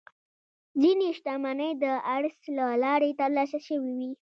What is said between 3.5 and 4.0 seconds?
شوې